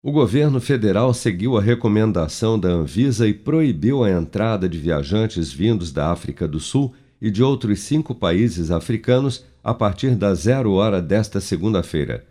[0.00, 5.90] O governo federal seguiu a recomendação da Anvisa e proibiu a entrada de viajantes vindos
[5.90, 11.02] da África do Sul e de outros cinco países africanos a partir da zero hora
[11.02, 12.24] desta segunda-feira.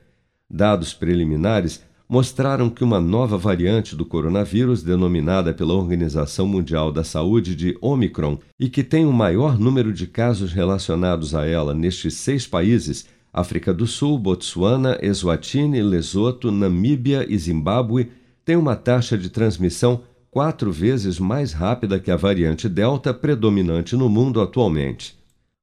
[0.50, 7.54] Dados preliminares mostraram que uma nova variante do coronavírus, denominada pela Organização Mundial da Saúde
[7.54, 12.48] de Omicron, e que tem o maior número de casos relacionados a ela nestes seis
[12.48, 13.08] países
[13.38, 18.12] África do Sul, Botsuana, Eswatini, Lesoto, Namíbia e Zimbábue,
[18.44, 24.10] tem uma taxa de transmissão quatro vezes mais rápida que a variante Delta predominante no
[24.10, 25.16] mundo atualmente.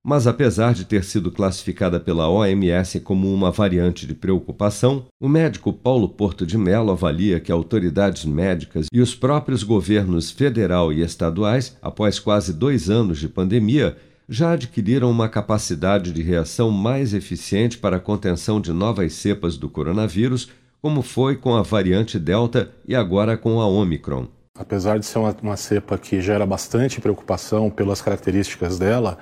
[0.07, 5.73] Mas apesar de ter sido classificada pela OMS como uma variante de preocupação, o médico
[5.73, 11.77] Paulo Porto de Mello avalia que autoridades médicas e os próprios governos federal e estaduais,
[11.81, 13.97] após quase dois anos de pandemia,
[14.29, 19.69] já adquiriram uma capacidade de reação mais eficiente para a contenção de novas cepas do
[19.69, 20.51] coronavírus,
[20.81, 24.27] como foi com a variante Delta e agora com a Omicron.
[24.59, 29.19] Apesar de ser uma, uma cepa que gera bastante preocupação pelas características dela,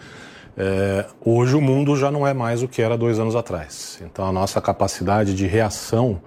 [0.57, 4.01] é, hoje o mundo já não é mais o que era dois anos atrás.
[4.03, 6.21] Então a nossa capacidade de reação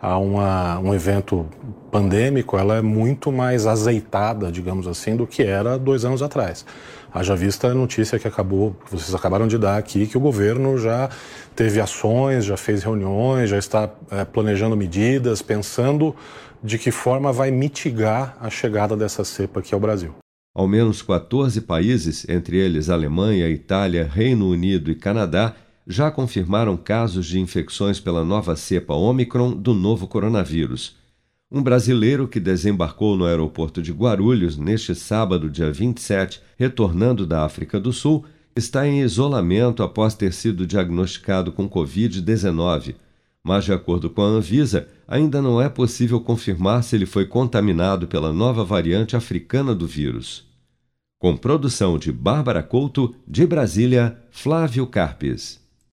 [0.00, 1.46] a uma, um evento
[1.90, 6.64] pandêmico ela é muito mais azeitada, digamos assim, do que era dois anos atrás.
[7.12, 10.78] Haja vista a notícia que acabou, que vocês acabaram de dar aqui, que o governo
[10.78, 11.10] já
[11.56, 16.14] teve ações, já fez reuniões, já está é, planejando medidas, pensando
[16.62, 20.14] de que forma vai mitigar a chegada dessa cepa aqui ao Brasil.
[20.54, 25.54] Ao menos 14 países, entre eles Alemanha, Itália, Reino Unido e Canadá,
[25.90, 30.94] já confirmaram casos de infecções pela nova cepa Omicron do novo coronavírus.
[31.50, 37.80] Um brasileiro que desembarcou no aeroporto de Guarulhos neste sábado, dia 27, retornando da África
[37.80, 38.24] do Sul,
[38.54, 42.94] está em isolamento após ter sido diagnosticado com Covid-19.
[43.42, 48.06] Mas, de acordo com a Anvisa, ainda não é possível confirmar se ele foi contaminado
[48.06, 50.48] pela nova variante africana do vírus.
[51.18, 55.60] Com produção de Bárbara Couto, de Brasília, Flávio Carpes.